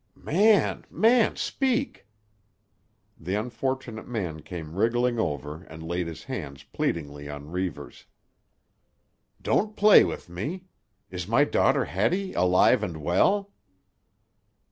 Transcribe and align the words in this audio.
"Man, 0.15 0.83
man! 0.89 1.35
Speak!" 1.35 2.07
The 3.19 3.35
unfortunate 3.35 4.07
man 4.07 4.39
came 4.39 4.75
wriggling 4.75 5.19
over 5.19 5.61
and 5.65 5.83
laid 5.87 6.07
his 6.07 6.23
hands 6.23 6.63
pleadingly 6.63 7.29
on 7.29 7.51
Reivers. 7.51 8.05
"Don't 9.43 9.75
play 9.77 10.03
with 10.03 10.27
me. 10.27 10.63
Is 11.11 11.27
my 11.27 11.43
daughter 11.43 11.85
Hattie 11.85 12.33
alive 12.33 12.81
and 12.81 12.97
well?" 13.03 13.51